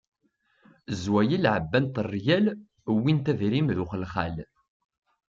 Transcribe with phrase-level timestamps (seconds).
[1.01, 2.45] Zwayel ɛebbant rryal,
[2.95, 4.35] wwint adrim d uxelxal.